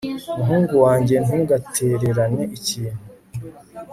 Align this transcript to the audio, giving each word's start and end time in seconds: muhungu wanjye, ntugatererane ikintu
muhungu 0.37 0.75
wanjye, 0.85 1.15
ntugatererane 1.25 2.43
ikintu 2.57 3.03